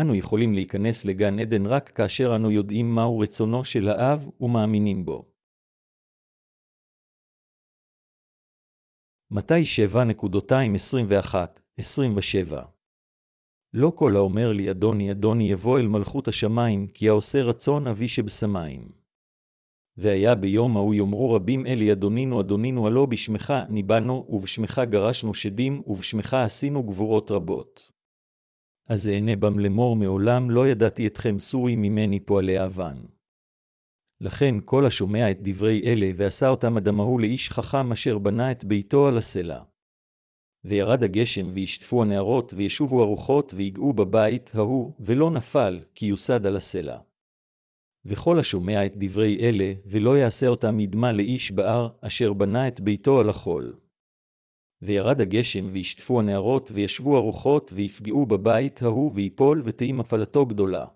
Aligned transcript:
אנו 0.00 0.14
יכולים 0.14 0.54
להיכנס 0.54 1.04
לגן 1.04 1.38
עדן 1.38 1.66
רק 1.66 1.88
כאשר 1.88 2.36
אנו 2.36 2.50
יודעים 2.50 2.94
מהו 2.94 3.18
רצונו 3.18 3.64
של 3.64 3.88
האב 3.88 4.28
ומאמינים 4.40 5.04
בו. 5.04 5.32
מתי 9.30 9.62
7.221-27 9.92 12.76
לא 13.72 13.92
כל 13.94 14.16
האומר 14.16 14.52
לי 14.52 14.70
אדוני 14.70 15.10
אדוני 15.10 15.50
יבוא 15.50 15.78
אל 15.78 15.86
מלכות 15.86 16.28
השמיים, 16.28 16.86
כי 16.86 17.08
העושה 17.08 17.42
רצון 17.42 17.86
אבי 17.86 18.08
שבשמיים. 18.08 18.92
והיה 19.96 20.34
ביום 20.34 20.76
ההוא 20.76 20.94
יאמרו 20.94 21.34
רבים 21.34 21.66
אלי 21.66 21.92
אדונינו 21.92 22.40
אדונינו 22.40 22.86
הלא 22.86 23.06
בשמך 23.06 23.52
ניבאנו, 23.68 24.26
ובשמך 24.28 24.80
גרשנו 24.90 25.34
שדים, 25.34 25.82
ובשמך 25.86 26.34
עשינו 26.34 26.82
גבורות 26.82 27.30
רבות. 27.30 27.95
אז 28.88 29.08
אענה 29.08 29.36
בם 29.36 29.58
לאמור 29.58 29.96
מעולם 29.96 30.50
לא 30.50 30.68
ידעתי 30.68 31.06
אתכם 31.06 31.38
סורי 31.38 31.76
ממני 31.76 32.20
פועלי 32.20 32.64
אבן. 32.64 32.96
לכן 34.20 34.54
כל 34.64 34.86
השומע 34.86 35.30
את 35.30 35.38
דברי 35.42 35.82
אלה, 35.84 36.10
ועשה 36.16 36.48
אותם 36.48 36.76
אדם 36.76 37.00
ההוא 37.00 37.20
לאיש 37.20 37.50
חכם 37.50 37.92
אשר 37.92 38.18
בנה 38.18 38.50
את 38.52 38.64
ביתו 38.64 39.06
על 39.06 39.18
הסלע. 39.18 39.62
וירד 40.64 41.02
הגשם, 41.02 41.46
וישטפו 41.54 42.02
הנערות, 42.02 42.54
וישובו 42.56 43.02
הרוחות, 43.02 43.54
ויגעו 43.56 43.92
בבית 43.92 44.50
ההוא, 44.54 44.92
ולא 45.00 45.30
נפל, 45.30 45.80
כי 45.94 46.06
יוסד 46.06 46.46
על 46.46 46.56
הסלע. 46.56 46.98
וכל 48.04 48.38
השומע 48.38 48.86
את 48.86 48.92
דברי 48.96 49.38
אלה, 49.40 49.72
ולא 49.86 50.18
יעשה 50.18 50.46
אותם 50.46 50.80
ידמה 50.80 51.12
לאיש 51.12 51.52
בהר, 51.52 51.88
אשר 52.00 52.32
בנה 52.32 52.68
את 52.68 52.80
ביתו 52.80 53.20
על 53.20 53.28
החול. 53.28 53.76
וירד 54.82 55.20
הגשם, 55.20 55.68
וישטפו 55.72 56.20
הנערות, 56.20 56.70
וישבו 56.74 57.16
הרוחות, 57.16 57.72
ויפגעו 57.74 58.26
בבית 58.26 58.82
ההוא, 58.82 59.12
ויפול, 59.14 59.62
ותהי 59.64 59.92
מפלתו 59.92 60.46
גדולה. 60.46 60.86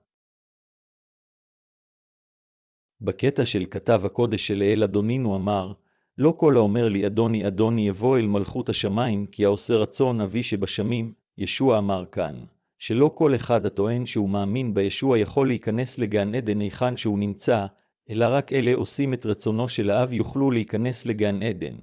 בקטע 3.00 3.44
של 3.44 3.64
כתב 3.70 4.02
הקודש 4.04 4.46
של 4.46 4.62
אל 4.62 4.82
אדונינו 4.82 5.36
אמר, 5.36 5.72
לא 6.18 6.34
כל 6.36 6.56
האומר 6.56 6.88
לי 6.88 7.06
אדוני 7.06 7.46
אדוני 7.46 7.88
יבוא 7.88 8.18
אל 8.18 8.26
מלכות 8.26 8.68
השמיים, 8.68 9.26
כי 9.26 9.44
העושה 9.44 9.74
רצון 9.74 10.20
אבי 10.20 10.42
שבשמים, 10.42 11.12
ישוע 11.38 11.78
אמר 11.78 12.04
כאן, 12.12 12.34
שלא 12.78 13.10
כל 13.14 13.34
אחד 13.34 13.66
הטוען 13.66 14.06
שהוא 14.06 14.28
מאמין 14.28 14.74
בישוע 14.74 15.18
יכול 15.18 15.48
להיכנס 15.48 15.98
לגן 15.98 16.34
עדן 16.34 16.60
היכן 16.60 16.96
שהוא 16.96 17.18
נמצא, 17.18 17.66
אלא 18.10 18.26
רק 18.30 18.52
אלה 18.52 18.74
עושים 18.74 19.14
את 19.14 19.26
רצונו 19.26 19.68
של 19.68 19.90
האב 19.90 20.12
יוכלו 20.12 20.50
להיכנס 20.50 21.06
לגן 21.06 21.42
עדן. 21.42 21.74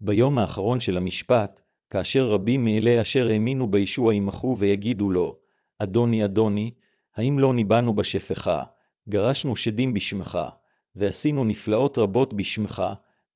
ביום 0.00 0.38
האחרון 0.38 0.80
של 0.80 0.96
המשפט, 0.96 1.60
כאשר 1.90 2.28
רבים 2.28 2.64
מאלה 2.64 3.00
אשר 3.00 3.28
האמינו 3.28 3.70
בישוע 3.70 4.14
ימחו 4.14 4.56
ויגידו 4.58 5.10
לו, 5.10 5.38
אדוני 5.78 6.24
אדוני, 6.24 6.70
האם 7.16 7.38
לא 7.38 7.54
ניבאנו 7.54 7.94
בשפחה, 7.94 8.62
גרשנו 9.08 9.56
שדים 9.56 9.94
בשמך, 9.94 10.38
ועשינו 10.96 11.44
נפלאות 11.44 11.98
רבות 11.98 12.34
בשמך, 12.34 12.82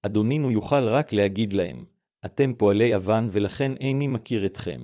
אדונינו 0.02 0.50
יוכל 0.50 0.88
רק 0.88 1.12
להגיד 1.12 1.52
להם, 1.52 1.84
אתם 2.24 2.52
פועלי 2.54 2.96
אבן 2.96 3.28
ולכן 3.32 3.72
איני 3.80 4.06
מכיר 4.06 4.46
אתכם. 4.46 4.80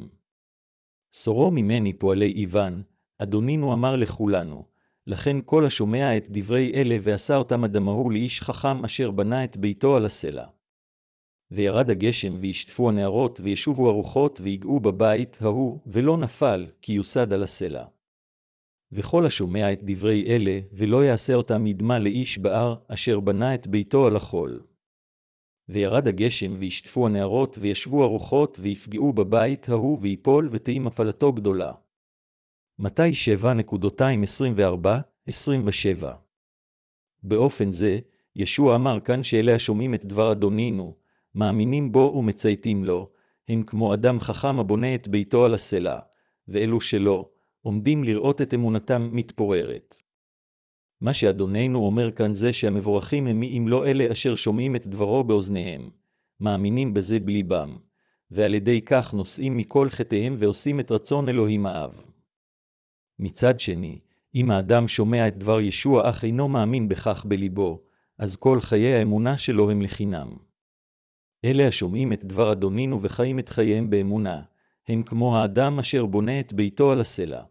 סורו 1.12 1.50
ממני 1.50 1.92
פועלי 1.92 2.44
אבן, 2.44 2.82
אדונינו 3.18 3.72
אמר 3.72 3.96
לכולנו, 3.96 4.64
לכן 5.06 5.36
כל 5.44 5.66
השומע 5.66 6.16
את 6.16 6.26
דברי 6.28 6.72
אלה 6.74 6.96
ועשה 7.02 7.36
אותם 7.36 7.64
אדמהו 7.64 8.10
לאיש 8.10 8.42
חכם 8.42 8.84
אשר 8.84 9.10
בנה 9.10 9.44
את 9.44 9.56
ביתו 9.56 9.96
על 9.96 10.04
הסלע. 10.04 10.46
וירד 11.50 11.90
הגשם 11.90 12.34
וישטפו 12.40 12.88
הנערות 12.88 13.40
וישובו 13.42 13.88
הרוחות 13.88 14.40
ויגעו 14.42 14.80
בבית 14.80 15.42
ההוא, 15.42 15.78
ולא 15.86 16.16
נפל, 16.16 16.66
כי 16.82 16.92
יוסד 16.92 17.32
על 17.32 17.42
הסלע. 17.42 17.84
וכל 18.92 19.26
השומע 19.26 19.72
את 19.72 19.78
דברי 19.82 20.24
אלה, 20.26 20.60
ולא 20.72 21.04
יעשה 21.04 21.34
אותם 21.34 21.66
ידמה 21.66 21.98
לאיש 21.98 22.38
בהר, 22.38 22.74
אשר 22.88 23.20
בנה 23.20 23.54
את 23.54 23.66
ביתו 23.66 24.06
על 24.06 24.16
החול. 24.16 24.62
וירד 25.68 26.08
הגשם, 26.08 26.56
וישטפו 26.58 27.06
הנערות, 27.06 27.58
וישבו 27.60 28.04
הרוחות, 28.04 28.58
ויפגעו 28.62 29.12
בבית 29.12 29.68
ההוא, 29.68 29.98
ויפול, 30.02 30.48
ותהי 30.52 30.78
מפלתו 30.78 31.32
גדולה. 31.32 31.72
מתי 32.78 33.10
7.224-27 33.42 36.06
באופן 37.22 37.72
זה, 37.72 37.98
ישוע 38.36 38.76
אמר 38.76 39.00
כאן 39.00 39.22
שאלה 39.22 39.54
השומעים 39.54 39.94
את 39.94 40.04
דבר 40.04 40.32
אדונינו, 40.32 40.94
מאמינים 41.34 41.92
בו 41.92 42.14
ומצייתים 42.16 42.84
לו, 42.84 43.10
הם 43.48 43.62
כמו 43.62 43.94
אדם 43.94 44.20
חכם 44.20 44.58
הבונה 44.58 44.94
את 44.94 45.08
ביתו 45.08 45.44
על 45.44 45.54
הסלע, 45.54 45.98
ואלו 46.48 46.80
שלא, 46.80 47.28
עומדים 47.62 48.04
לראות 48.04 48.42
את 48.42 48.54
אמונתם 48.54 49.08
מתפוררת. 49.12 49.96
מה 51.00 51.12
שאדוננו 51.12 51.78
אומר 51.78 52.10
כאן 52.10 52.34
זה 52.34 52.52
שהמבורכים 52.52 53.26
הם 53.26 53.40
מי 53.40 53.58
אם 53.58 53.68
לא 53.68 53.86
אלה 53.86 54.12
אשר 54.12 54.34
שומעים 54.34 54.76
את 54.76 54.86
דברו 54.86 55.24
באוזניהם, 55.24 55.90
מאמינים 56.40 56.94
בזה 56.94 57.20
בליבם, 57.20 57.76
ועל 58.30 58.54
ידי 58.54 58.80
כך 58.80 59.14
נושאים 59.14 59.56
מכל 59.56 59.88
חטאיהם 59.90 60.34
ועושים 60.38 60.80
את 60.80 60.90
רצון 60.90 61.28
אלוהים 61.28 61.66
האב. 61.66 62.02
מצד 63.18 63.60
שני, 63.60 63.98
אם 64.34 64.50
האדם 64.50 64.88
שומע 64.88 65.28
את 65.28 65.36
דבר 65.36 65.60
ישוע 65.60 66.10
אך 66.10 66.24
אינו 66.24 66.48
מאמין 66.48 66.88
בכך 66.88 67.24
בליבו, 67.28 67.82
אז 68.18 68.36
כל 68.36 68.60
חיי 68.60 68.94
האמונה 68.94 69.36
שלו 69.36 69.70
הם 69.70 69.82
לחינם. 69.82 70.28
אלה 71.44 71.66
השומעים 71.66 72.12
את 72.12 72.24
דבר 72.24 72.52
אדונינו 72.52 73.02
וחיים 73.02 73.38
את 73.38 73.48
חייהם 73.48 73.90
באמונה, 73.90 74.42
הם 74.88 75.02
כמו 75.02 75.36
האדם 75.36 75.78
אשר 75.78 76.06
בונה 76.06 76.40
את 76.40 76.52
ביתו 76.52 76.92
על 76.92 77.00
הסלע. 77.00 77.42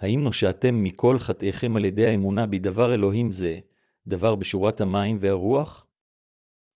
האם 0.00 0.24
נושעתם 0.24 0.82
מכל 0.82 1.18
חטאיכם 1.18 1.76
על 1.76 1.84
ידי 1.84 2.06
האמונה 2.06 2.46
בדבר 2.46 2.94
אלוהים 2.94 3.32
זה, 3.32 3.58
דבר 4.06 4.34
בשורת 4.34 4.80
המים 4.80 5.16
והרוח? 5.20 5.86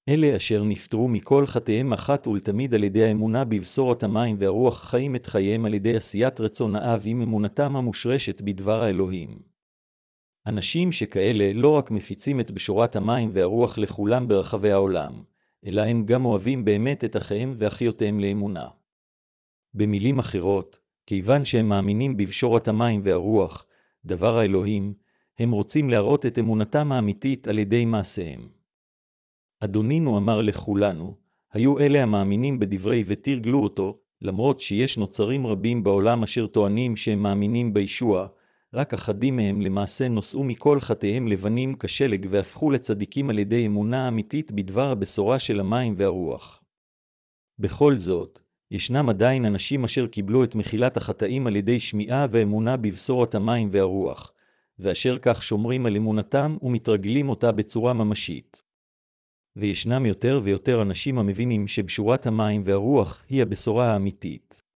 אלה 0.08 0.36
אשר 0.36 0.64
נפטרו 0.64 1.08
מכל 1.08 1.47
חטאיהם 1.47 1.92
אחת 1.92 2.26
ולתמיד 2.26 2.75
על 2.75 2.84
ידי 2.84 3.04
האמונה 3.04 3.44
בבשורת 3.44 4.02
המים 4.02 4.37
והרוח 4.38 4.84
חיים 4.84 5.16
את 5.16 5.26
חייהם 5.26 5.64
על 5.64 5.75
ידי 5.75 5.97
עשיית 5.97 6.41
רצון 6.41 6.76
האב 6.76 7.02
עם 7.04 7.22
אמונתם 7.22 7.76
המושרשת 7.76 8.41
בדבר 8.41 8.82
האלוהים. 8.82 9.38
אנשים 10.47 10.92
שכאלה 10.92 11.52
לא 11.54 11.69
רק 11.69 11.91
מפיצים 11.91 12.41
את 12.41 12.50
בשורת 12.50 12.97
המים 12.97 13.31
והרוח 13.32 13.78
לכולם 13.78 14.28
ברחבי 14.28 14.72
העולם, 14.72 15.12
אלא 15.66 15.82
הם 15.82 16.06
גם 16.06 16.25
אוהבים 16.25 16.65
באמת 16.65 17.04
את 17.04 17.16
אחיהם 17.16 17.54
ואחיותיהם 17.59 18.21
לאמונה. 18.21 18.69
במילים 19.75 20.19
אחרות, 20.19 20.78
כיוון 21.06 21.44
שהם 21.44 21.69
מאמינים 21.69 22.16
בבשורת 22.16 22.69
המים 22.69 23.00
והרוח, 23.04 23.66
דבר 24.04 24.38
האלוהים, 24.38 24.94
הם 25.38 25.50
רוצים 25.50 25.91
להראות 25.91 26.26
את 26.26 26.38
אמונתם 26.38 26.93
האמיתית 26.93 27.49
על 27.49 27.59
ידי 27.59 27.84
מעשיהם. 27.84 28.49
אדונינו 29.60 30.19
אמר 30.19 30.41
לכולנו, 30.41 31.16
היו 31.53 31.78
אלה 31.78 32.03
המאמינים 32.03 32.59
בדברי 32.59 33.04
ותרגלו 33.06 33.62
אותו, 33.62 33.99
למרות 34.22 34.60
שיש 34.60 34.99
נוצרים 34.99 35.47
רבים 35.47 35.82
בעולם 35.82 36.22
אשר 36.22 36.47
טוענים 36.47 36.97
שהם 36.97 37.22
מאמינים 37.22 37.75
בישוע, 37.75 38.26
רק 38.75 38.94
אחדים 38.94 39.36
מהם 39.36 39.60
למעשה 39.60 40.08
נושאו 40.08 40.44
מכל 40.44 40.81
חטאיהם 40.81 41.28
לבנים 41.28 41.75
כשלג 41.75 42.26
והפכו 42.31 42.70
לצדיקים 42.70 43.31
על 43.31 43.38
ידי 43.38 43.66
אמונה 43.66 44.08
אמיתית 44.08 44.53
בדבר 44.53 44.91
הבשורה 44.91 45.38
של 45.38 45.60
המים 45.60 45.94
והרוח. 45.97 46.62
בכל 47.58 47.97
זאת, 47.97 48.41
ישנם 48.70 49.08
עדיין 49.08 49.44
אנשים 49.44 49.84
אשר 49.84 50.06
קיבלו 50.06 50.44
את 50.44 50.54
מחילת 50.54 50.97
החטאים 50.97 51.47
על 51.47 51.56
ידי 51.56 51.81
שמיעה 51.81 52.26
ואמונה 52.31 52.76
בבשורת 52.76 53.34
המים 53.34 53.69
והרוח, 53.72 54.32
ואשר 54.78 55.19
כך 55.22 55.42
שומרים 55.42 55.87
על 55.87 55.97
אמונתם 55.97 56.56
ומתרגלים 56.62 57.28
אותה 57.28 57.52
בצורה 57.52 57.92
ממשית. 57.92 58.62
וישנם 59.56 60.06
יותר 60.06 60.41
ויותר 60.42 60.82
אנשים 60.82 61.19
המבינים 61.19 61.66
שבשורת 61.69 62.26
המים 62.26 62.62
והרוח 62.64 63.25
היא 63.28 63.42
הבשורה 63.42 63.92
האמיתית. 63.92 64.69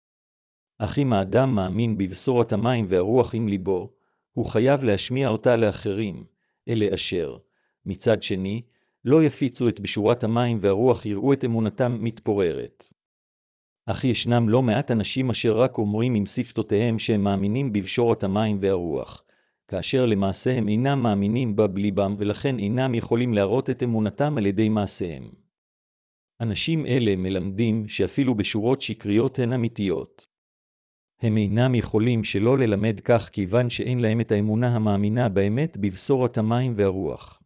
אך 0.84 1.00
אם 1.00 1.14
האדם 1.14 1.56
מאמין 1.56 1.98
בבשורת 1.98 2.54
המים 2.54 2.86
והרוח 2.90 3.36
עם 3.36 3.48
ליבו, 3.48 3.90
הוא 4.32 4.46
חייב 4.46 4.84
להשמיע 4.84 5.30
אותה 5.30 5.56
לאחרים, 5.56 6.24
אלה 6.70 6.94
אשר, 6.94 7.38
מצד 7.86 8.24
שני, 8.24 8.62
לא 9.06 9.24
יפיצו 9.24 9.70
את 9.70 9.80
בשורת 9.80 10.24
המים 10.24 10.58
והרוח 10.62 11.06
יראו 11.06 11.34
את 11.34 11.46
אמונתם 11.46 11.98
מתפוררת. 12.00 12.90
אך 13.86 14.04
ישנם 14.04 14.50
לא 14.50 14.62
מעט 14.62 14.92
אנשים 14.92 15.30
אשר 15.30 15.58
רק 15.58 15.78
אומרים 15.78 16.16
עם 16.16 16.26
שפתותיהם 16.26 17.00
שהם 17.00 17.24
מאמינים 17.24 17.74
בבשורת 17.74 18.24
המים 18.24 18.58
והרוח, 18.62 19.24
כאשר 19.68 20.06
למעשה 20.06 20.58
הם 20.58 20.68
אינם 20.68 21.04
מאמינים 21.04 21.56
בה 21.56 21.68
בליבם 21.68 22.16
ולכן 22.18 22.60
אינם 22.60 22.96
יכולים 22.96 23.34
להראות 23.34 23.70
את 23.70 23.84
אמונתם 23.84 24.38
על 24.38 24.46
ידי 24.46 24.70
מעשיהם. 24.70 25.30
אנשים 26.42 26.86
אלה 26.86 27.16
מלמדים 27.16 27.88
שאפילו 27.88 28.36
בשורות 28.36 28.82
שקריות 28.82 29.40
הן 29.40 29.54
אמיתיות. 29.54 30.33
הם 31.24 31.38
אינם 31.38 31.76
יכולים 31.76 32.24
שלא 32.24 32.58
ללמד 32.58 33.00
כך 33.00 33.30
כיוון 33.30 33.70
שאין 33.70 34.00
להם 34.00 34.22
את 34.22 34.32
האמונה 34.32 34.76
המאמינה 34.76 35.30
באמת 35.30 35.78
בבשורת 35.78 36.38
המים 36.38 36.74
והרוח. 36.76 37.42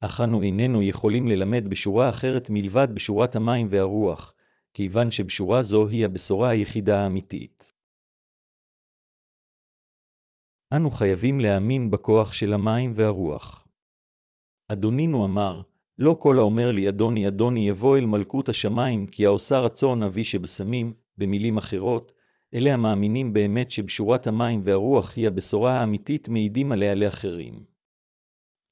אך 0.00 0.20
אנו 0.20 0.42
איננו 0.42 0.82
יכולים 0.82 1.28
ללמד 1.28 1.68
בשורה 1.68 2.08
אחרת 2.08 2.50
מלבד 2.50 2.88
בשורת 2.94 3.36
המים 3.36 3.66
והרוח, 3.70 4.34
כיוון 4.74 5.10
שבשורה 5.10 5.62
זו 5.62 5.88
היא 5.88 6.04
הבשורה 6.04 6.50
היחידה 6.50 7.00
האמיתית. 7.00 7.72
אנו 10.76 10.90
חייבים 10.90 11.40
להאמין 11.40 11.90
בכוח 11.90 12.32
של 12.32 12.52
המים 12.52 12.92
והרוח. 12.94 13.66
אדונינו 14.68 15.24
אמר, 15.24 15.62
לא 15.98 16.16
כל 16.18 16.38
האומר 16.38 16.72
לי 16.72 16.88
אדוני 16.88 17.28
אדוני 17.28 17.68
יבוא 17.68 17.98
אל 17.98 18.06
מלכות 18.06 18.48
השמיים, 18.48 19.06
כי 19.06 19.26
העושה 19.26 19.60
רצון 19.60 20.02
אבי 20.02 20.24
שבשמים, 20.24 20.94
במילים 21.18 21.58
אחרות, 21.58 22.15
אלה 22.56 22.74
המאמינים 22.74 23.32
באמת 23.32 23.70
שבשורת 23.70 24.26
המים 24.26 24.60
והרוח 24.64 25.16
היא 25.16 25.26
הבשורה 25.26 25.80
האמיתית 25.80 26.28
מעידים 26.28 26.72
עליה 26.72 26.94
לאחרים. 26.94 27.64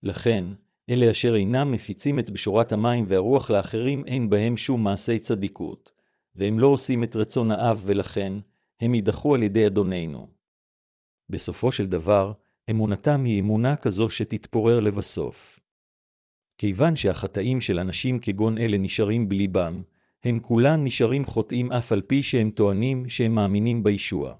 לכן, 0.02 0.44
אלה 0.90 1.10
אשר 1.10 1.34
אינם 1.36 1.72
מפיצים 1.72 2.18
את 2.18 2.30
בשורת 2.30 2.72
המים 2.72 3.04
והרוח 3.08 3.50
לאחרים 3.50 4.04
אין 4.06 4.30
בהם 4.30 4.56
שום 4.56 4.84
מעשי 4.84 5.18
צדיקות, 5.18 5.92
והם 6.34 6.58
לא 6.58 6.66
עושים 6.66 7.04
את 7.04 7.16
רצון 7.16 7.50
האב 7.50 7.82
ולכן, 7.86 8.32
הם 8.80 8.94
יידחו 8.94 9.34
על 9.34 9.42
ידי 9.42 9.66
אדוננו. 9.66 10.28
בסופו 11.30 11.72
של 11.72 11.86
דבר, 11.86 12.32
אמונתם 12.70 13.24
היא 13.24 13.40
אמונה 13.40 13.76
כזו 13.76 14.10
שתתפורר 14.10 14.80
לבסוף. 14.80 15.60
כיוון 16.58 16.96
שהחטאים 16.96 17.60
של 17.60 17.78
אנשים 17.78 18.18
כגון 18.18 18.58
אלה 18.58 18.78
נשארים 18.78 19.28
בליבם, 19.28 19.82
הם 20.24 20.38
כולם 20.40 20.84
נשארים 20.84 21.24
חוטאים 21.24 21.72
אף 21.72 21.92
על 21.92 22.02
פי 22.02 22.22
שהם 22.22 22.50
טוענים 22.50 23.08
שהם 23.08 23.34
מאמינים 23.34 23.82
בישוע. 23.82 24.34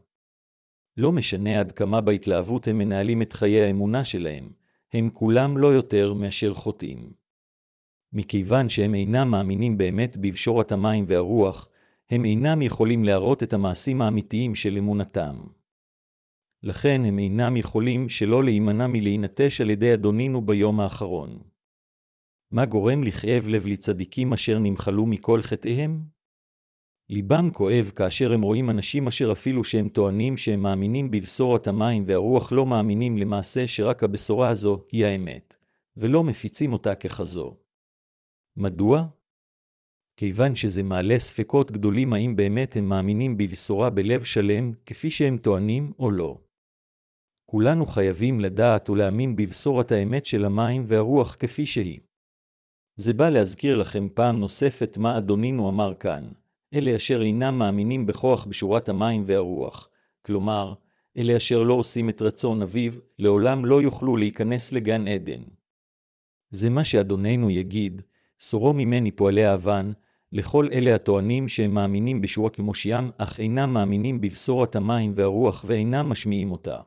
לא 0.97 1.13
משנה 1.13 1.61
עד 1.61 1.73
כמה 1.73 2.01
בהתלהבות 2.01 2.69
הם 2.69 2.79
מנהלים 2.79 3.23
את 3.23 3.33
חיי 3.33 3.61
האמונה 3.61 4.05
שלהם, 4.05 4.53
הם 4.93 5.11
כולם 5.13 5.59
לא 5.59 5.67
יותר 5.67 6.13
מאשר 6.13 6.55
חוטאים. 6.55 7.13
מכיוון 8.13 8.69
שהם 8.69 8.95
אינם 8.95 9.31
מאמינים 9.31 9.79
באמת 9.79 10.17
בבשורת 10.17 10.73
המים 10.73 11.05
והרוח, 11.09 11.69
הם 12.11 12.25
אינם 12.25 12.63
יכולים 12.63 13.05
להראות 13.05 13.43
את 13.43 13.53
המעשים 13.53 14.03
האמיתיים 14.03 14.55
של 14.55 14.77
אמונתם. 14.77 15.37
לכן 16.63 17.05
הם 17.05 17.19
אינם 17.19 17.57
יכולים 17.57 18.09
שלא 18.09 18.45
להימנע 18.45 18.87
מלהינטש 18.87 19.61
על 19.61 19.71
ידי 19.71 19.95
אדונינו 19.95 20.43
ביום 20.43 20.81
האחרון. 20.81 21.54
מה 22.51 22.65
גורם 22.65 23.03
לכאב 23.03 23.49
לב 23.49 23.67
לצדיקים 23.67 24.33
אשר 24.33 24.59
נמחלו 24.59 25.07
מכל 25.07 25.43
חטאיהם? 25.43 26.01
ליבם 27.11 27.51
כואב 27.51 27.93
כאשר 27.97 28.33
הם 28.33 28.43
רואים 28.43 28.71
אנשים 28.71 29.07
אשר 29.07 29.33
אפילו 29.33 29.65
שהם 29.65 29.89
טוענים 29.89 30.37
שהם 30.37 30.61
מאמינים 30.61 31.11
בבשורת 31.11 31.67
המים 31.67 32.05
והרוח 32.07 32.53
לא 32.53 32.67
מאמינים 32.67 33.19
למעשה 33.19 33.67
שרק 33.67 34.03
הבשורה 34.03 34.49
הזו 34.49 34.85
היא 34.93 35.05
האמת, 35.05 35.55
ולא 35.97 36.25
מפיצים 36.25 36.73
אותה 36.73 36.95
ככזו. 36.95 37.57
מדוע? 38.57 39.07
כיוון 40.17 40.55
שזה 40.55 40.83
מעלה 40.83 41.19
ספקות 41.19 41.71
גדולים 41.71 42.13
האם 42.13 42.37
באמת 42.37 42.77
הם 42.77 42.89
מאמינים 42.89 43.37
בבשורה 43.37 43.91
בלב 43.91 44.25
שלם, 44.25 44.73
כפי 44.87 45.11
שהם 45.11 45.39
טוענים 45.39 45.93
או 45.99 46.11
לא. 46.11 46.39
כולנו 47.51 47.87
חייבים 47.87 48.41
לדעת 48.41 48.91
ולהאמין 48.91 49.37
בבשורת 49.37 49.93
האמת 49.93 50.27
של 50.27 50.45
המים 50.45 50.85
והרוח 50.87 51.37
כפי 51.41 51.67
שהיא. 51.67 52.01
זה 52.97 53.13
בא 53.13 53.29
להזכיר 53.29 53.77
לכם 53.77 54.09
פעם 54.15 54.41
נוספת 54.41 54.97
מה 54.99 55.19
אדונינו 55.19 55.69
אמר 55.69 55.95
כאן, 55.95 56.25
אלה 56.75 56.97
אשר 56.97 57.23
אינם 57.23 57.59
מאמינים 57.59 58.07
בכוח 58.07 58.45
בשורת 58.45 58.89
המים 58.89 59.23
והרוח, 59.27 59.89
כלומר, 60.23 60.75
אלה 61.17 61.37
אשר 61.37 61.63
לא 61.63 61.75
עושים 61.75 62.09
את 62.09 62.23
רצון 62.23 62.63
אביו, 62.63 62.93
לעולם 63.19 63.65
לא 63.65 63.83
יוכלו 63.83 64.17
להיכנס 64.17 64.73
לגן 64.73 65.09
עדן. 65.09 65.43
זה 66.51 66.71
מה 66.71 66.85
שאדוננו 66.85 67.51
יגיד, 67.51 68.03
סורו 68.41 68.73
ממני 68.73 69.11
פועלי 69.11 69.45
האבן, 69.45 69.93
לכל 70.33 70.69
אלה 70.73 70.95
הטוענים 70.95 71.49
שהם 71.49 71.75
מאמינים 71.75 72.21
בשורה 72.21 72.51
כמושיעם, 72.51 73.11
אך 73.19 73.41
אינם 73.41 73.73
מאמינים 73.73 74.21
בבשורת 74.21 74.77
המים 74.77 75.13
והרוח 75.17 75.65
ואינם 75.69 76.09
משמיעים 76.09 76.53
אותה. 76.53 76.81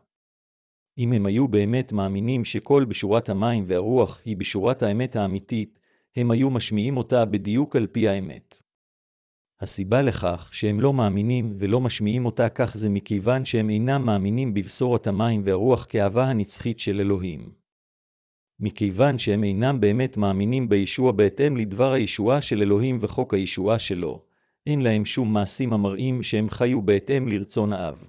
אם 0.98 1.14
הם 1.14 1.26
היו 1.26 1.48
באמת 1.48 1.92
מאמינים 1.92 2.46
שכל 2.46 2.86
בשורת 2.86 3.30
המים 3.30 3.64
והרוח 3.68 4.22
היא 4.26 4.38
בשורת 4.38 4.84
האמת 4.84 5.16
האמיתית, 5.16 5.80
הם 6.18 6.32
היו 6.32 6.50
משמיעים 6.50 6.98
אותה 6.98 7.26
בדיוק 7.26 7.76
על 7.76 7.88
פי 7.88 8.08
האמת. 8.08 8.62
הסיבה 9.62 10.02
לכך 10.02 10.50
שהם 10.54 10.80
לא 10.80 10.94
מאמינים 10.94 11.54
ולא 11.60 11.82
משמיעים 11.82 12.26
אותה 12.26 12.50
כך 12.50 12.78
זה 12.78 12.90
מכיוון 12.90 13.46
שהם 13.46 13.70
אינם 13.70 14.06
מאמינים 14.06 14.54
בבשורת 14.54 15.08
המים 15.08 15.42
והרוח 15.46 15.86
כאהבה 15.90 16.26
הנצחית 16.26 16.80
של 16.80 17.00
אלוהים. 17.00 17.52
מכיוון 18.60 19.18
שהם 19.18 19.44
אינם 19.44 19.80
באמת 19.80 20.18
מאמינים 20.18 20.70
בישוע 20.70 21.12
בהתאם 21.12 21.58
לדבר 21.58 21.92
הישועה 21.92 22.42
של 22.42 22.62
אלוהים 22.62 22.98
וחוק 23.02 23.34
הישועה 23.34 23.80
שלו, 23.80 24.24
אין 24.66 24.82
להם 24.82 25.06
שום 25.06 25.34
מעשים 25.34 25.74
המראים 25.74 26.24
שהם 26.24 26.50
חיו 26.50 26.82
בהתאם 26.82 27.28
לרצון 27.28 27.74
האב. 27.74 28.04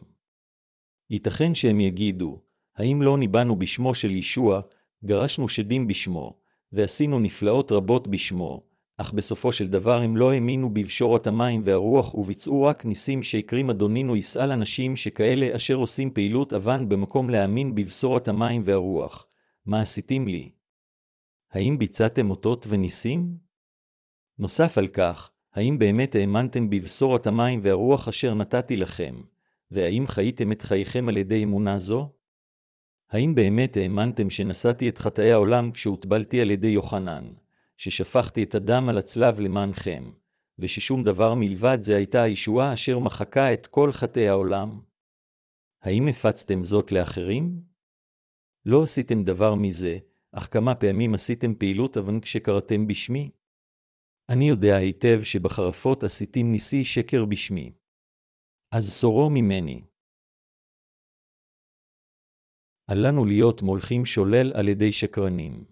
ייתכן 1.10 1.54
שהם 1.54 1.80
יגידו, 1.80 2.40
האם 2.76 3.02
לא 3.02 3.18
ניבאנו 3.18 3.56
בשמו 3.56 3.94
של 3.94 4.10
ישוע, 4.10 4.60
גרשנו 5.04 5.48
שדים 5.48 5.86
בשמו, 5.86 6.47
ועשינו 6.72 7.18
נפלאות 7.18 7.72
רבות 7.72 8.08
בשמו, 8.08 8.62
אך 9.00 9.12
בסופו 9.12 9.52
של 9.52 9.68
דבר 9.68 10.00
הם 10.00 10.16
לא 10.16 10.32
האמינו 10.32 10.74
בבשורת 10.74 11.26
המים 11.26 11.62
והרוח 11.64 12.14
וביצעו 12.14 12.62
רק 12.62 12.84
ניסים 12.84 13.22
שיקרים 13.22 13.70
אדונינו 13.70 14.16
יסעל 14.16 14.52
אנשים 14.52 14.96
שכאלה 14.96 15.56
אשר 15.56 15.74
עושים 15.74 16.10
פעילות 16.10 16.52
אבן 16.52 16.88
במקום 16.88 17.30
להאמין 17.30 17.74
בבשורת 17.74 18.28
המים 18.28 18.62
והרוח. 18.64 19.26
מה 19.66 19.80
עשיתם 19.80 20.26
לי? 20.26 20.50
האם 21.52 21.78
ביצעתם 21.78 22.30
אותות 22.30 22.66
וניסים? 22.68 23.36
נוסף 24.38 24.78
על 24.78 24.88
כך, 24.88 25.30
האם 25.54 25.78
באמת 25.78 26.14
האמנתם 26.14 26.70
בבשורת 26.70 27.26
המים 27.26 27.60
והרוח 27.62 28.08
אשר 28.08 28.34
נתתי 28.34 28.76
לכם, 28.76 29.14
והאם 29.70 30.04
חייתם 30.06 30.52
את 30.52 30.62
חייכם 30.62 31.08
על 31.08 31.16
ידי 31.16 31.44
אמונה 31.44 31.78
זו? 31.78 32.08
האם 33.10 33.34
באמת 33.34 33.76
האמנתם 33.76 34.30
שנשאתי 34.30 34.88
את 34.88 34.98
חטאי 34.98 35.32
העולם 35.32 35.72
כשהוטבלתי 35.72 36.40
על 36.40 36.50
ידי 36.50 36.66
יוחנן, 36.66 37.24
ששפכתי 37.76 38.42
את 38.42 38.54
הדם 38.54 38.88
על 38.88 38.98
הצלב 38.98 39.40
למענכם, 39.40 40.10
וששום 40.58 41.04
דבר 41.04 41.34
מלבד 41.34 41.78
זה 41.80 41.96
הייתה 41.96 42.22
הישועה 42.22 42.72
אשר 42.72 42.98
מחקה 42.98 43.52
את 43.52 43.66
כל 43.66 43.92
חטאי 43.92 44.28
העולם? 44.28 44.80
האם 45.82 46.08
הפצתם 46.08 46.64
זאת 46.64 46.92
לאחרים? 46.92 47.62
לא 48.66 48.82
עשיתם 48.82 49.22
דבר 49.22 49.54
מזה, 49.54 49.98
אך 50.32 50.48
כמה 50.52 50.74
פעמים 50.74 51.14
עשיתם 51.14 51.54
פעילות 51.54 51.96
אבן 51.96 52.20
כשקראתם 52.20 52.86
בשמי? 52.86 53.30
אני 54.28 54.48
יודע 54.48 54.76
היטב 54.76 55.20
שבחרפות 55.22 56.02
עשיתים 56.02 56.52
ניסי 56.52 56.84
שקר 56.84 57.24
בשמי. 57.24 57.72
אז 58.72 58.92
סורו 58.92 59.30
ממני. 59.30 59.82
אל 62.90 63.06
לנו 63.06 63.24
להיות 63.24 63.62
מולכים 63.62 64.04
שולל 64.04 64.52
על 64.54 64.68
ידי 64.68 64.92
שקרנים. 64.92 65.64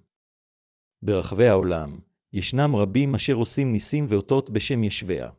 ברחבי 1.02 1.46
העולם, 1.46 1.98
ישנם 2.32 2.76
רבים 2.76 3.14
אשר 3.14 3.32
עושים 3.34 3.72
ניסים 3.72 4.06
ואותות 4.08 4.50
בשם 4.50 4.84
ישביה. 4.84 5.30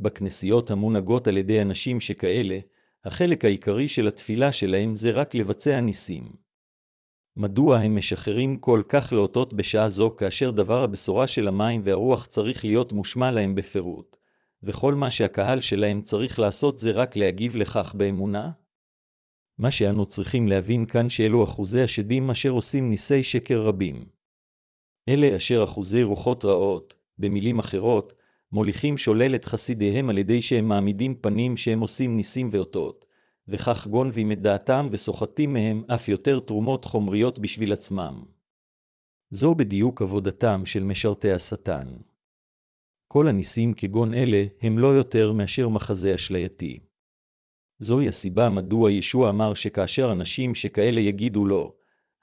בכנסיות 0.00 0.70
המונהגות 0.70 1.26
על 1.26 1.36
ידי 1.36 1.62
אנשים 1.62 2.00
שכאלה, 2.00 2.58
החלק 3.04 3.44
העיקרי 3.44 3.88
של 3.88 4.08
התפילה 4.08 4.52
שלהם 4.52 4.94
זה 4.94 5.10
רק 5.10 5.34
לבצע 5.34 5.80
ניסים. 5.80 6.32
מדוע 7.36 7.78
הם 7.78 7.96
משחררים 7.96 8.56
כל 8.56 8.82
כך 8.88 9.12
לאותות 9.12 9.54
בשעה 9.54 9.88
זו 9.88 10.16
כאשר 10.16 10.50
דבר 10.50 10.82
הבשורה 10.82 11.26
של 11.26 11.48
המים 11.48 11.80
והרוח 11.84 12.26
צריך 12.26 12.64
להיות 12.64 12.92
מושמע 12.92 13.30
להם 13.30 13.54
בפירוט, 13.54 14.16
וכל 14.62 14.94
מה 14.94 15.10
שהקהל 15.10 15.60
שלהם 15.60 16.02
צריך 16.02 16.38
לעשות 16.38 16.78
זה 16.78 16.90
רק 16.90 17.16
להגיב 17.16 17.56
לכך 17.56 17.94
באמונה? 17.94 18.50
מה 19.58 19.70
שאנו 19.70 20.06
צריכים 20.06 20.48
להבין 20.48 20.86
כאן 20.86 21.08
שאלו 21.08 21.44
אחוזי 21.44 21.82
השדים 21.82 22.30
אשר 22.30 22.50
עושים 22.50 22.90
ניסי 22.90 23.22
שקר 23.22 23.60
רבים. 23.60 24.04
אלה 25.08 25.36
אשר 25.36 25.64
אחוזי 25.64 26.02
רוחות 26.02 26.44
רעות, 26.44 26.94
במילים 27.18 27.58
אחרות, 27.58 28.12
מוליכים 28.52 28.96
שולל 28.96 29.34
את 29.34 29.44
חסידיהם 29.44 30.10
על 30.10 30.18
ידי 30.18 30.42
שהם 30.42 30.68
מעמידים 30.68 31.14
פנים 31.14 31.56
שהם 31.56 31.80
עושים 31.80 32.16
ניסים 32.16 32.48
ואותות, 32.52 33.04
וכך 33.48 33.86
גונבים 33.86 34.32
את 34.32 34.42
דעתם 34.42 34.88
וסוחטים 34.90 35.52
מהם 35.52 35.82
אף 35.94 36.08
יותר 36.08 36.40
תרומות 36.40 36.84
חומריות 36.84 37.38
בשביל 37.38 37.72
עצמם. 37.72 38.24
זו 39.30 39.54
בדיוק 39.54 40.02
עבודתם 40.02 40.62
של 40.64 40.84
משרתי 40.84 41.32
השטן. 41.32 41.86
כל 43.08 43.28
הניסים 43.28 43.74
כגון 43.74 44.14
אלה 44.14 44.44
הם 44.62 44.78
לא 44.78 44.86
יותר 44.86 45.32
מאשר 45.32 45.68
מחזה 45.68 46.14
אשלייתי. 46.14 46.80
זוהי 47.84 48.08
הסיבה 48.08 48.48
מדוע 48.48 48.90
ישוע 48.90 49.30
אמר 49.30 49.54
שכאשר 49.54 50.12
אנשים 50.12 50.54
שכאלה 50.54 51.00
יגידו 51.00 51.46
לו, 51.46 51.74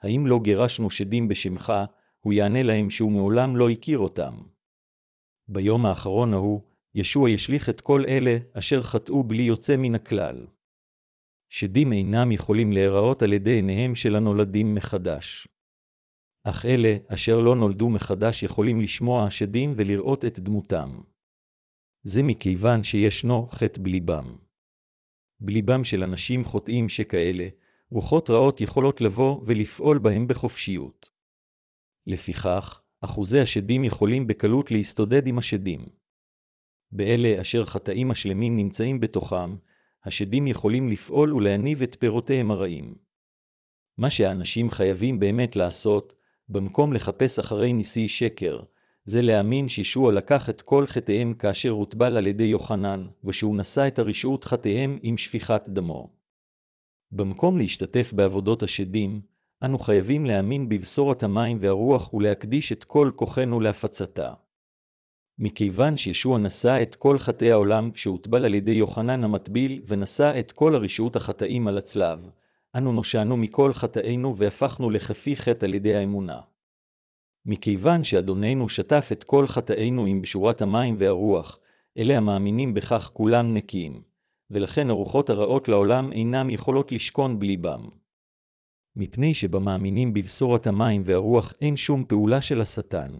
האם 0.02 0.26
לא 0.26 0.40
גירשנו 0.42 0.90
שדים 0.90 1.28
בשמך, 1.28 1.72
הוא 2.20 2.32
יענה 2.32 2.62
להם 2.62 2.90
שהוא 2.90 3.12
מעולם 3.12 3.56
לא 3.56 3.70
הכיר 3.70 3.98
אותם. 3.98 4.34
ביום 5.48 5.86
האחרון 5.86 6.34
ההוא, 6.34 6.60
ישוע 6.94 7.30
ישליך 7.30 7.68
את 7.68 7.80
כל 7.80 8.04
אלה 8.08 8.38
אשר 8.52 8.82
חטאו 8.82 9.24
בלי 9.24 9.42
יוצא 9.42 9.76
מן 9.76 9.94
הכלל. 9.94 10.46
שדים 11.48 11.92
אינם 11.92 12.32
יכולים 12.32 12.72
להיראות 12.72 13.22
על 13.22 13.32
ידי 13.32 13.50
עיניהם 13.50 13.94
של 13.94 14.16
הנולדים 14.16 14.74
מחדש. 14.74 15.48
אך 16.44 16.66
אלה 16.66 16.96
אשר 17.08 17.40
לא 17.40 17.56
נולדו 17.56 17.88
מחדש 17.88 18.42
יכולים 18.42 18.80
לשמוע 18.80 19.26
השדים 19.26 19.72
ולראות 19.76 20.24
את 20.24 20.38
דמותם. 20.38 21.00
זה 22.02 22.22
מכיוון 22.22 22.82
שישנו 22.82 23.46
חטא 23.46 23.80
בליבם. 23.82 24.41
בליבם 25.44 25.84
של 25.84 26.02
אנשים 26.02 26.44
חוטאים 26.44 26.88
שכאלה, 26.88 27.48
רוחות 27.90 28.30
רעות 28.30 28.60
יכולות 28.60 29.00
לבוא 29.00 29.40
ולפעול 29.46 29.98
בהם 29.98 30.26
בחופשיות. 30.28 31.10
לפיכך, 32.06 32.82
אחוזי 33.00 33.40
השדים 33.40 33.84
יכולים 33.84 34.26
בקלות 34.26 34.70
להסתודד 34.70 35.26
עם 35.26 35.38
השדים. 35.38 35.80
באלה 36.92 37.40
אשר 37.40 37.64
חטאים 37.64 38.10
השלמים 38.10 38.56
נמצאים 38.56 39.00
בתוכם, 39.00 39.56
השדים 40.04 40.46
יכולים 40.46 40.88
לפעול 40.88 41.34
ולהניב 41.34 41.82
את 41.82 41.96
פירותיהם 42.00 42.50
הרעים. 42.50 42.94
מה 43.98 44.10
שהאנשים 44.10 44.70
חייבים 44.70 45.20
באמת 45.20 45.56
לעשות, 45.56 46.14
במקום 46.48 46.92
לחפש 46.92 47.38
אחרי 47.38 47.72
נשיא 47.72 48.08
שקר, 48.08 48.60
זה 49.04 49.22
להאמין 49.22 49.68
שישוע 49.68 50.12
לקח 50.12 50.50
את 50.50 50.62
כל 50.62 50.86
חטאיהם 50.86 51.34
כאשר 51.34 51.70
הוטבל 51.70 52.16
על 52.16 52.26
ידי 52.26 52.44
יוחנן, 52.44 53.06
ושהוא 53.24 53.56
נשא 53.56 53.86
את 53.86 53.98
הרשעות 53.98 54.44
חטאיהם 54.44 54.98
עם 55.02 55.16
שפיכת 55.16 55.62
דמו. 55.68 56.10
במקום 57.12 57.58
להשתתף 57.58 58.12
בעבודות 58.12 58.62
השדים, 58.62 59.20
אנו 59.64 59.78
חייבים 59.78 60.26
להאמין 60.26 60.68
בבשורת 60.68 61.22
המים 61.22 61.58
והרוח 61.60 62.14
ולהקדיש 62.14 62.72
את 62.72 62.84
כל 62.84 63.10
כוחנו 63.16 63.60
להפצתה. 63.60 64.32
מכיוון 65.38 65.96
שישוע 65.96 66.38
נשא 66.38 66.82
את 66.82 66.94
כל 66.94 67.18
חטאי 67.18 67.52
העולם 67.52 67.90
כשהוטבל 67.90 68.44
על 68.44 68.54
ידי 68.54 68.70
יוחנן 68.70 69.24
המטביל 69.24 69.82
ונשא 69.86 70.32
את 70.40 70.52
כל 70.52 70.74
הרשעות 70.74 71.16
החטאים 71.16 71.68
על 71.68 71.78
הצלב, 71.78 72.30
אנו 72.76 72.92
נושענו 72.92 73.36
מכל 73.36 73.72
חטאינו 73.72 74.36
והפכנו 74.36 74.90
לכפי 74.90 75.36
חטא 75.36 75.66
על 75.66 75.74
ידי 75.74 75.94
האמונה. 75.94 76.40
מכיוון 77.46 78.04
שאדוננו 78.04 78.68
שטף 78.68 79.08
את 79.12 79.24
כל 79.24 79.46
חטאינו 79.46 80.06
עם 80.06 80.22
בשורת 80.22 80.62
המים 80.62 80.94
והרוח, 80.98 81.58
אלה 81.98 82.16
המאמינים 82.16 82.74
בכך 82.74 83.10
כולם 83.12 83.54
נקיים, 83.54 84.02
ולכן 84.50 84.90
הרוחות 84.90 85.30
הרעות 85.30 85.68
לעולם 85.68 86.12
אינם 86.12 86.50
יכולות 86.50 86.92
לשכון 86.92 87.38
בליבם. 87.38 87.88
מפני 88.96 89.34
שבמאמינים 89.34 90.12
בבשורת 90.12 90.66
המים 90.66 91.02
והרוח 91.04 91.54
אין 91.60 91.76
שום 91.76 92.04
פעולה 92.08 92.40
של 92.40 92.60
השטן. 92.60 93.10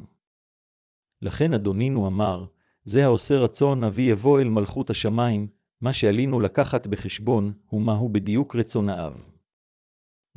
לכן 1.22 1.54
אדונינו 1.54 2.06
אמר, 2.06 2.44
זה 2.84 3.04
העושה 3.04 3.38
רצון 3.38 3.84
אבי 3.84 4.02
יבוא 4.02 4.40
אל 4.40 4.48
מלכות 4.48 4.90
השמיים, 4.90 5.46
מה 5.80 5.92
שעלינו 5.92 6.40
לקחת 6.40 6.86
בחשבון, 6.86 7.52
הוא 7.66 7.82
מהו 7.82 8.08
בדיוק 8.08 8.56
רצון 8.56 8.88
האב. 8.88 9.31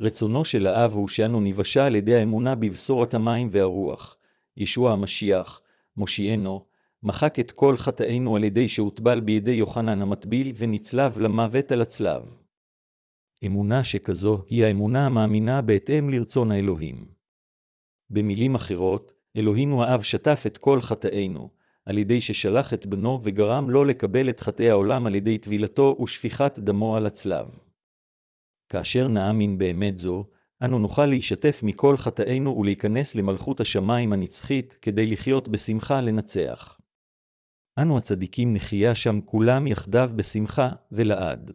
רצונו 0.00 0.44
של 0.44 0.66
האב 0.66 0.92
הוא 0.92 1.08
שאנו 1.08 1.40
ניוושע 1.40 1.84
על 1.84 1.94
ידי 1.94 2.14
האמונה 2.14 2.54
בבשורת 2.54 3.14
המים 3.14 3.48
והרוח. 3.50 4.16
ישוע 4.56 4.92
המשיח, 4.92 5.60
מושיענו, 5.96 6.64
מחק 7.02 7.38
את 7.40 7.52
כל 7.52 7.76
חטאינו 7.76 8.36
על 8.36 8.44
ידי 8.44 8.68
שהוטבל 8.68 9.20
בידי 9.20 9.50
יוחנן 9.50 10.02
המטביל 10.02 10.52
ונצלב 10.56 11.18
למוות 11.18 11.72
על 11.72 11.82
הצלב. 11.82 12.22
אמונה 13.46 13.84
שכזו 13.84 14.42
היא 14.48 14.64
האמונה 14.64 15.06
המאמינה 15.06 15.62
בהתאם 15.62 16.10
לרצון 16.10 16.50
האלוהים. 16.50 17.06
במילים 18.10 18.54
אחרות, 18.54 19.12
אלוהינו 19.36 19.84
האב 19.84 20.02
שטף 20.02 20.44
את 20.46 20.58
כל 20.58 20.80
חטאינו, 20.80 21.50
על 21.84 21.98
ידי 21.98 22.20
ששלח 22.20 22.74
את 22.74 22.86
בנו 22.86 23.20
וגרם 23.22 23.70
לו 23.70 23.84
לקבל 23.84 24.28
את 24.28 24.40
חטאי 24.40 24.70
העולם 24.70 25.06
על 25.06 25.14
ידי 25.14 25.38
טבילתו 25.38 25.96
ושפיכת 26.02 26.58
דמו 26.58 26.96
על 26.96 27.06
הצלב. 27.06 27.65
כאשר 28.68 29.08
נאמין 29.08 29.58
באמת 29.58 29.98
זו, 29.98 30.24
אנו 30.64 30.78
נוכל 30.78 31.06
להישתף 31.06 31.60
מכל 31.62 31.96
חטאינו 31.96 32.56
ולהיכנס 32.58 33.14
למלכות 33.14 33.60
השמיים 33.60 34.12
הנצחית 34.12 34.78
כדי 34.82 35.06
לחיות 35.06 35.48
בשמחה 35.48 36.00
לנצח. 36.00 36.80
אנו 37.78 37.98
הצדיקים 37.98 38.54
נחיה 38.54 38.94
שם 38.94 39.20
כולם 39.24 39.66
יחדיו 39.66 40.10
בשמחה 40.16 40.68
ולעד. 40.92 41.52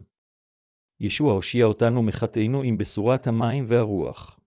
ישוע 1.00 1.32
הושיע 1.32 1.64
אותנו 1.64 2.02
מחטאינו 2.02 2.62
עם 2.62 2.78
בשורת 2.78 3.26
המים 3.26 3.64
והרוח. 3.68 4.40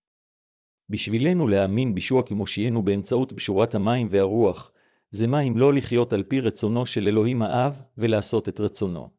בשבילנו 0.90 1.48
להאמין 1.48 1.96
בישוע 1.96 2.24
כמושיענו 2.24 2.84
באמצעות 2.84 3.34
בשורת 3.34 3.76
המים 3.76 4.08
והרוח, 4.10 4.72
זה 5.12 5.28
מה 5.28 5.42
אם 5.42 5.58
לא 5.58 5.74
לחיות 5.74 6.14
על 6.14 6.24
פי 6.24 6.40
רצונו 6.40 6.86
של 6.86 7.08
אלוהים 7.08 7.42
האב 7.42 7.82
ולעשות 7.98 8.50
את 8.50 8.60
רצונו. 8.60 9.10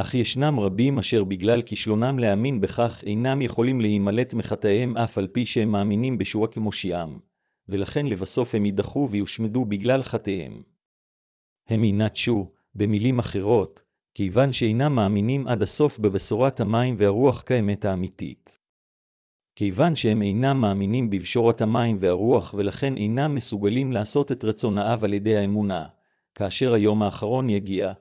אך 0.00 0.14
ישנם 0.14 0.60
רבים 0.60 0.98
אשר 0.98 1.24
בגלל 1.24 1.62
כישלונם 1.62 2.18
להאמין 2.18 2.60
בכך 2.60 3.04
אינם 3.06 3.42
יכולים 3.42 3.80
להימלט 3.80 4.34
מחטאיהם 4.34 4.96
אף 4.96 5.18
על 5.18 5.26
פי 5.26 5.46
שהם 5.46 5.72
מאמינים 5.72 6.18
בישוע 6.18 6.46
כמושיעם, 6.46 7.18
ולכן 7.68 8.06
לבסוף 8.06 8.54
הם 8.54 8.66
יידחו 8.66 9.08
ויושמדו 9.10 9.64
בגלל 9.64 10.02
חטאיהם. 10.02 10.62
הם 11.68 11.84
ינטשו, 11.84 12.50
במילים 12.74 13.18
אחרות, 13.18 13.82
כיוון 14.14 14.52
שאינם 14.52 14.94
מאמינים 14.94 15.46
עד 15.46 15.62
הסוף 15.62 15.98
בבשורת 15.98 16.60
המים 16.60 16.94
והרוח 16.98 17.42
כאמת 17.46 17.84
האמיתית. 17.84 18.58
כיוון 19.56 19.94
שהם 19.94 20.22
אינם 20.22 20.60
מאמינים 20.60 21.10
בבשורת 21.10 21.60
המים 21.60 21.96
והרוח 22.00 22.54
ולכן 22.54 22.96
אינם 22.96 23.34
מסוגלים 23.34 23.92
לעשות 23.92 24.32
את 24.32 24.44
רצון 24.44 24.78
האב 24.78 25.04
על 25.04 25.12
ידי 25.14 25.36
האמונה, 25.36 25.86
כאשר 26.34 26.72
היום 26.72 27.02
האחרון 27.02 27.50
יגיע, 27.50 27.92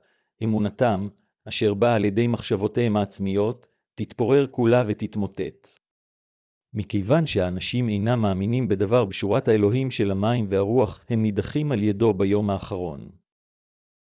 אמונתם, 0.44 1.08
אשר 1.50 1.74
באה 1.74 1.96
על 1.96 2.06
ידי 2.06 2.28
מחשבותיהם 2.28 2.98
העצמיות, 2.98 3.68
תתפורר 3.96 4.48
כולה 4.52 4.84
ותתמוטט. 4.88 5.68
מכיוון 6.74 7.26
שהאנשים 7.26 7.90
אינם 7.90 8.22
מאמינים 8.22 8.68
בדבר 8.68 9.06
בשורת 9.06 9.48
האלוהים 9.48 9.92
של 9.92 10.12
המים 10.12 10.46
והרוח, 10.50 11.06
הם 11.10 11.22
נידחים 11.22 11.72
על 11.72 11.84
ידו 11.84 12.14
ביום 12.14 12.50
האחרון. 12.50 13.10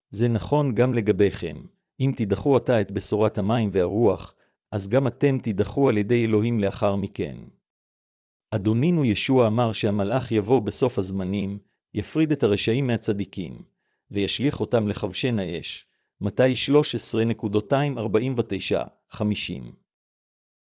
זה 0.10 0.28
נכון 0.28 0.76
גם 0.76 0.94
לגביכם. 0.94 1.56
אם 2.00 2.12
תידחו 2.18 2.56
עתה 2.56 2.82
את 2.82 2.92
בשורת 2.92 3.38
המים 3.38 3.70
והרוח, 3.74 4.36
אז 4.72 4.88
גם 4.88 5.08
אתם 5.08 5.40
תידחו 5.40 5.90
על 5.90 5.98
ידי 5.98 6.26
אלוהים 6.26 6.60
לאחר 6.60 6.96
מכן. 6.96 7.36
אדונינו 8.52 9.06
ישוע 9.06 9.48
אמר 9.48 9.72
שהמלאך 9.72 10.32
יבוא 10.32 10.60
בסוף 10.60 11.00
הזמנים, 11.00 11.60
יפריד 11.94 12.32
את 12.32 12.44
הרשעים 12.44 12.88
מהצדיקים, 12.88 13.62
וישליך 14.12 14.60
אותם 14.60 14.88
לכבשן 14.88 15.40
האש, 15.40 15.88
מתי 16.26 16.54
13.249-50. 19.14 19.18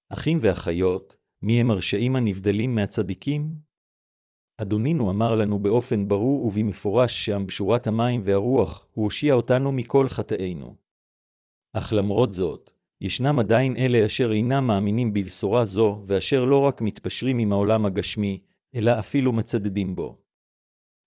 אחים 0.09 0.39
ואחיות, 0.41 1.17
מי 1.43 1.61
הם 1.61 1.71
הרשעים 1.71 2.17
הנבדלים 2.17 2.75
מהצדיקים? 2.75 3.55
אדונינו 4.57 5.11
אמר 5.11 5.35
לנו 5.35 5.59
באופן 5.59 6.09
ברור 6.09 6.47
ובמפורש 6.47 7.27
שם 7.27 7.47
בשורת 7.47 7.87
המים 7.87 8.21
והרוח, 8.25 8.87
הוא 8.93 9.05
הושיע 9.05 9.35
אותנו 9.35 9.73
מכל 9.73 10.09
חטאינו. 10.09 10.77
אך 11.73 11.93
למרות 11.93 12.33
זאת, 12.33 12.71
ישנם 13.01 13.39
עדיין 13.39 13.77
אלה 13.77 14.07
אשר 14.07 14.33
אינם 14.33 14.67
מאמינים 14.67 15.13
בבשורה 15.13 15.65
זו, 15.65 16.03
ואשר 16.07 16.45
לא 16.45 16.61
רק 16.61 16.81
מתפשרים 16.81 17.39
עם 17.39 17.53
העולם 17.53 17.87
הגשמי, 17.87 18.41
אלא 18.75 18.99
אפילו 18.99 19.33
מצדדים 19.33 19.95
בו. 19.95 20.19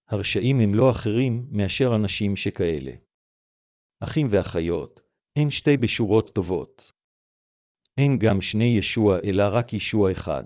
הרשעים 0.09 0.59
הם 0.59 0.75
לא 0.75 0.91
אחרים 0.91 1.47
מאשר 1.51 1.95
אנשים 1.95 2.35
שכאלה. 2.35 2.91
אחים 4.03 4.27
ואחיות, 4.29 5.01
אין 5.35 5.49
שתי 5.49 5.77
בשורות 5.77 6.29
טובות. 6.33 6.91
אין 7.97 8.17
גם 8.19 8.41
שני 8.41 8.75
ישוע, 8.77 9.19
אלא 9.23 9.43
רק 9.51 9.73
ישוע 9.73 10.11
אחד. 10.11 10.43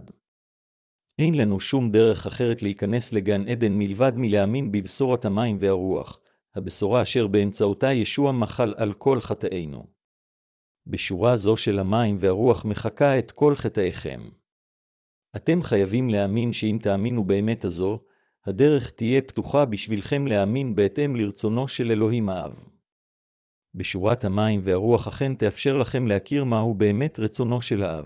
אין 1.19 1.33
לנו 1.33 1.59
שום 1.59 1.91
דרך 1.91 2.25
אחרת 2.25 2.61
להיכנס 2.61 3.13
לגן 3.13 3.47
עדן 3.47 3.73
מלבד 3.73 4.11
מלהאמין 4.15 4.71
בבשורת 4.71 5.25
המים 5.25 5.57
והרוח, 5.59 6.19
הבשורה 6.55 7.01
אשר 7.01 7.27
באמצעותה 7.27 7.93
ישוע 7.93 8.31
מחל 8.31 8.73
על 8.77 8.93
כל 8.93 9.21
חטאינו. 9.21 9.87
בשורה 10.87 11.37
זו 11.37 11.57
של 11.57 11.79
המים 11.79 12.17
והרוח 12.19 12.65
מחקה 12.65 13.19
את 13.19 13.31
כל 13.31 13.55
חטאיכם. 13.55 14.21
אתם 15.35 15.63
חייבים 15.63 16.09
להאמין 16.09 16.53
שאם 16.53 16.77
תאמינו 16.81 17.23
באמת 17.23 17.65
הזו, 17.65 17.99
הדרך 18.45 18.91
תהיה 18.91 19.21
פתוחה 19.21 19.65
בשבילכם 19.65 20.27
להאמין 20.27 20.75
בהתאם 20.75 21.15
לרצונו 21.15 21.67
של 21.67 21.91
אלוהים 21.91 22.29
האב. 22.29 22.76
בשורת 23.77 24.25
המים 24.25 24.59
והרוח 24.63 25.07
אכן 25.07 25.35
תאפשר 25.35 25.77
לכם 25.77 26.07
להכיר 26.07 26.43
מהו 26.43 26.73
באמת 26.73 27.19
רצונו 27.19 27.61
של 27.61 27.83
האב. 27.83 28.05